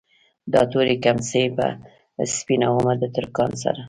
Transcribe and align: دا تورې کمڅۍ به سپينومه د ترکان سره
دا 0.53 0.61
تورې 0.71 0.95
کمڅۍ 1.03 1.45
به 1.55 1.67
سپينومه 2.37 2.93
د 3.01 3.03
ترکان 3.15 3.51
سره 3.61 3.79